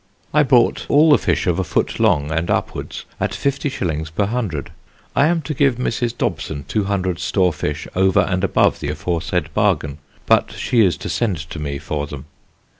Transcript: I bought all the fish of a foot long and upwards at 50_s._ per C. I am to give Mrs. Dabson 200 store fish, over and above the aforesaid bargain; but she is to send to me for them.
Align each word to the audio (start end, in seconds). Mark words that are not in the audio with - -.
I 0.33 0.41
bought 0.41 0.87
all 0.89 1.11
the 1.11 1.19
fish 1.19 1.45
of 1.45 1.59
a 1.59 1.63
foot 1.63 1.99
long 1.99 2.31
and 2.31 2.49
upwards 2.49 3.05
at 3.19 3.33
50_s._ 3.33 4.11
per 4.15 4.61
C. 4.65 4.71
I 5.15 5.27
am 5.27 5.43
to 5.43 5.53
give 5.53 5.75
Mrs. 5.75 6.17
Dabson 6.17 6.65
200 6.67 7.19
store 7.19 7.53
fish, 7.53 7.87
over 7.95 8.21
and 8.21 8.43
above 8.43 8.79
the 8.79 8.89
aforesaid 8.89 9.53
bargain; 9.53 9.99
but 10.25 10.53
she 10.53 10.81
is 10.83 10.97
to 10.97 11.07
send 11.07 11.37
to 11.51 11.59
me 11.59 11.77
for 11.77 12.07
them. 12.07 12.25